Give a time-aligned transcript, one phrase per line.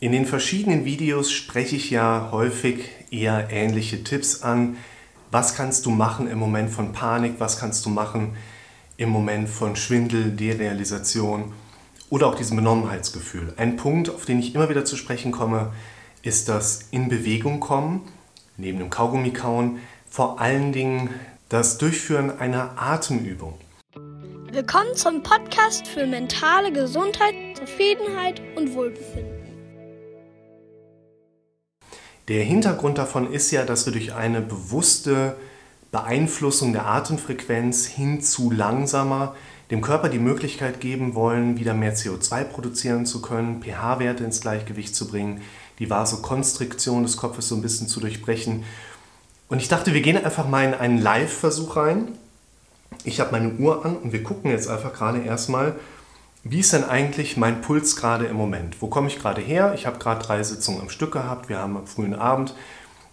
[0.00, 4.76] In den verschiedenen Videos spreche ich ja häufig eher ähnliche Tipps an.
[5.32, 7.34] Was kannst du machen im Moment von Panik?
[7.38, 8.36] Was kannst du machen
[8.96, 11.52] im Moment von Schwindel, Derealisation
[12.10, 13.54] oder auch diesem Benommenheitsgefühl?
[13.56, 15.72] Ein Punkt, auf den ich immer wieder zu sprechen komme,
[16.22, 18.02] ist das in Bewegung kommen,
[18.56, 21.10] neben dem Kaugummi kauen, vor allen Dingen
[21.48, 23.54] das Durchführen einer Atemübung.
[24.52, 29.37] Willkommen zum Podcast für mentale Gesundheit, Zufriedenheit und Wohlbefinden.
[32.28, 35.36] Der Hintergrund davon ist ja, dass wir durch eine bewusste
[35.90, 39.34] Beeinflussung der Atemfrequenz hin zu langsamer
[39.70, 44.94] dem Körper die Möglichkeit geben wollen, wieder mehr CO2 produzieren zu können, pH-Werte ins Gleichgewicht
[44.94, 45.40] zu bringen,
[45.78, 48.64] die Vasokonstriktion des Kopfes so ein bisschen zu durchbrechen.
[49.48, 52.08] Und ich dachte, wir gehen einfach mal in einen Live-Versuch rein.
[53.04, 55.76] Ich habe meine Uhr an und wir gucken jetzt einfach gerade erstmal,
[56.44, 58.80] wie ist denn eigentlich mein Puls gerade im Moment?
[58.80, 59.72] Wo komme ich gerade her?
[59.74, 61.48] Ich habe gerade drei Sitzungen am Stück gehabt.
[61.48, 62.54] Wir haben am frühen Abend.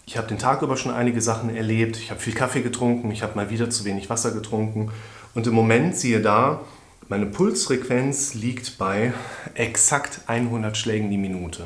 [0.06, 1.98] Ich habe den Tag über schon einige Sachen erlebt.
[1.98, 3.12] Ich habe viel Kaffee getrunken.
[3.12, 4.92] Ich habe mal wieder zu wenig Wasser getrunken.
[5.34, 6.62] Und im Moment siehe da,
[7.10, 9.14] meine Pulsfrequenz liegt bei
[9.56, 11.66] exakt 100 Schlägen die Minute.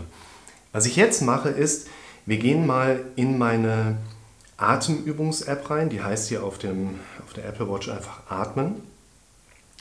[0.71, 1.87] Was ich jetzt mache ist,
[2.25, 3.97] wir gehen mal in meine
[4.57, 5.89] Atemübungs-App rein.
[5.89, 8.75] Die heißt hier auf, dem, auf der Apple Watch einfach Atmen.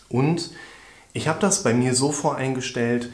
[0.09, 0.51] Und
[1.13, 3.11] ich habe das bei mir so voreingestellt,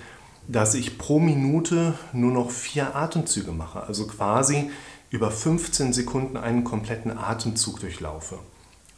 [0.46, 4.70] dass ich pro Minute nur noch vier Atemzüge mache, also quasi
[5.10, 8.38] über 15 Sekunden einen kompletten Atemzug durchlaufe.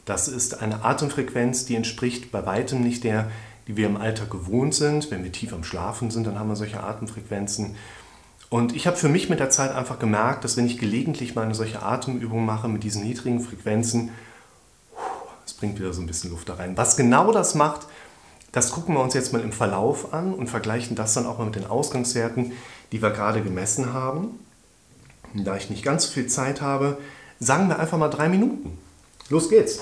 [0.07, 3.31] Das ist eine Atemfrequenz, die entspricht bei weitem nicht der,
[3.67, 5.11] die wir im Alltag gewohnt sind.
[5.11, 7.75] Wenn wir tief am Schlafen sind, dann haben wir solche Atemfrequenzen.
[8.49, 11.45] Und ich habe für mich mit der Zeit einfach gemerkt, dass wenn ich gelegentlich mal
[11.45, 14.11] eine solche Atemübung mache mit diesen niedrigen Frequenzen,
[15.45, 16.77] es bringt wieder so ein bisschen Luft da rein.
[16.77, 17.87] Was genau das macht,
[18.57, 21.45] das gucken wir uns jetzt mal im Verlauf an und vergleichen das dann auch mal
[21.45, 22.53] mit den Ausgangswerten,
[22.91, 24.41] die wir gerade gemessen haben.
[25.35, 26.97] Da ich nicht ganz so viel Zeit habe,
[27.39, 28.79] sagen wir einfach mal drei Minuten.
[29.29, 29.81] Los geht's!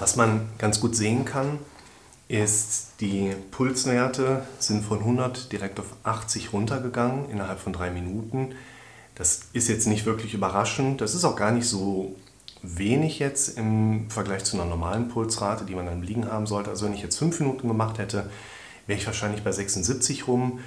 [0.00, 1.58] Was man ganz gut sehen kann,
[2.26, 8.54] ist, die Pulswerte sind von 100 direkt auf 80 runtergegangen innerhalb von drei Minuten.
[9.14, 11.02] Das ist jetzt nicht wirklich überraschend.
[11.02, 12.16] Das ist auch gar nicht so
[12.62, 16.70] wenig jetzt im Vergleich zu einer normalen Pulsrate, die man dann liegen haben sollte.
[16.70, 18.30] Also wenn ich jetzt fünf Minuten gemacht hätte,
[18.86, 20.60] wäre ich wahrscheinlich bei 76 rum.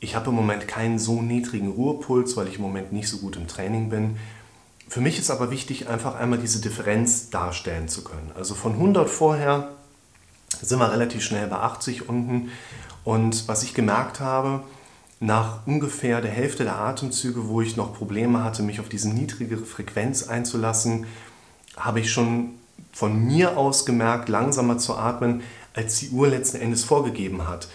[0.00, 3.36] Ich habe im Moment keinen so niedrigen Ruhepuls, weil ich im Moment nicht so gut
[3.36, 4.18] im Training bin.
[4.88, 8.30] Für mich ist aber wichtig, einfach einmal diese Differenz darstellen zu können.
[8.36, 9.70] Also von 100 vorher
[10.60, 12.50] sind wir relativ schnell bei 80 unten.
[13.02, 14.62] Und was ich gemerkt habe,
[15.20, 19.64] nach ungefähr der Hälfte der Atemzüge, wo ich noch Probleme hatte, mich auf diese niedrigere
[19.64, 21.06] Frequenz einzulassen,
[21.76, 22.50] habe ich schon
[22.92, 25.42] von mir aus gemerkt, langsamer zu atmen,
[25.74, 27.68] als die Uhr letzten Endes vorgegeben hat.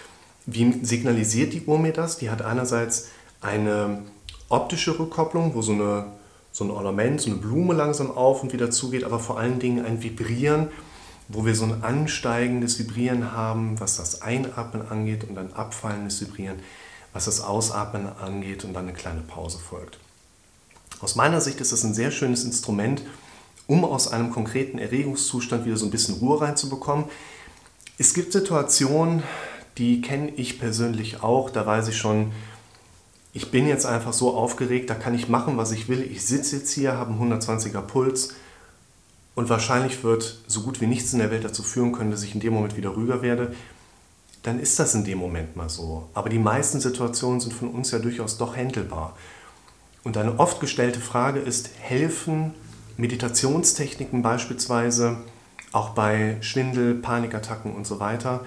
[0.45, 2.17] Wie signalisiert die Uhr mir das?
[2.17, 3.09] Die hat einerseits
[3.41, 4.03] eine
[4.47, 6.05] optische Rückkopplung, wo so, eine,
[6.51, 9.85] so ein Ornament, so eine Blume langsam auf und wieder zugeht, aber vor allen Dingen
[9.85, 10.69] ein Vibrieren,
[11.27, 16.57] wo wir so ein ansteigendes Vibrieren haben, was das Einatmen angeht und ein abfallendes Vibrieren,
[17.13, 19.99] was das Ausatmen angeht und dann eine kleine Pause folgt.
[21.01, 23.03] Aus meiner Sicht ist das ein sehr schönes Instrument,
[23.67, 27.05] um aus einem konkreten Erregungszustand wieder so ein bisschen Ruhe reinzubekommen.
[27.99, 29.23] Es gibt Situationen,
[29.77, 32.31] die kenne ich persönlich auch, da weiß ich schon,
[33.33, 36.01] ich bin jetzt einfach so aufgeregt, da kann ich machen, was ich will.
[36.01, 38.33] Ich sitze jetzt hier, habe einen 120er Puls
[39.35, 42.33] und wahrscheinlich wird so gut wie nichts in der Welt dazu führen können, dass ich
[42.33, 43.55] in dem Moment wieder ruhiger werde,
[44.43, 46.09] dann ist das in dem Moment mal so.
[46.13, 49.15] Aber die meisten Situationen sind von uns ja durchaus doch händelbar.
[50.03, 52.53] Und eine oft gestellte Frage ist, helfen
[52.97, 55.17] Meditationstechniken beispielsweise
[55.71, 58.43] auch bei Schwindel, Panikattacken und so weiter?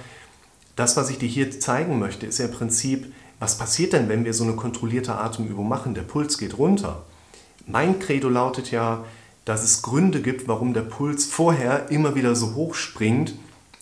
[0.76, 4.24] Das, was ich dir hier zeigen möchte, ist ja im Prinzip, was passiert denn, wenn
[4.24, 5.94] wir so eine kontrollierte Atemübung machen?
[5.94, 7.02] Der Puls geht runter.
[7.66, 9.04] Mein Credo lautet ja,
[9.44, 13.34] dass es Gründe gibt, warum der Puls vorher immer wieder so hoch springt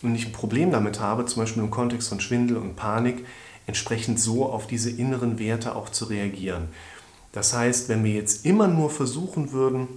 [0.03, 3.27] und ich ein Problem damit habe, zum Beispiel im Kontext von Schwindel und Panik,
[3.67, 6.69] entsprechend so auf diese inneren Werte auch zu reagieren.
[7.33, 9.89] Das heißt, wenn wir jetzt immer nur versuchen würden,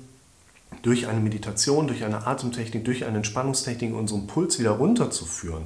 [0.81, 5.63] durch eine Meditation, durch eine Atemtechnik, durch eine Entspannungstechnik unseren Puls wieder runterzuführen,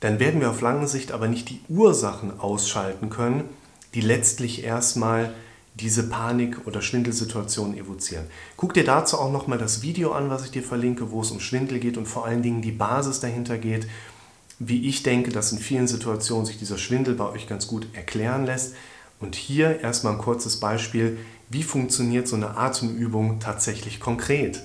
[0.00, 3.44] dann werden wir auf lange Sicht aber nicht die Ursachen ausschalten können,
[3.94, 5.32] die letztlich erstmal
[5.74, 8.26] diese Panik- oder Schwindelsituation evozieren.
[8.56, 11.40] Guck dir dazu auch nochmal das Video an, was ich dir verlinke, wo es um
[11.40, 13.86] Schwindel geht und vor allen Dingen die Basis dahinter geht,
[14.58, 18.46] wie ich denke, dass in vielen Situationen sich dieser Schwindel bei euch ganz gut erklären
[18.46, 18.74] lässt.
[19.20, 21.18] Und hier erstmal ein kurzes Beispiel,
[21.50, 24.62] wie funktioniert so eine Atemübung tatsächlich konkret.